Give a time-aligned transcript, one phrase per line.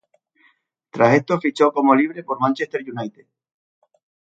[0.89, 3.27] Tras esto fichó como libre por Manchester United.